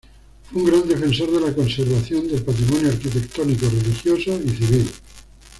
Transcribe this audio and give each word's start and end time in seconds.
Fue 0.45 0.59
un 0.63 0.67
gran 0.67 0.87
defensor 0.87 1.29
de 1.31 1.39
la 1.41 1.53
conservación 1.55 2.27
del 2.27 2.41
patrimonio 2.41 2.89
arquitectónico 2.89 3.67
religioso 3.69 4.31
y 4.43 4.49
civil. 4.49 4.91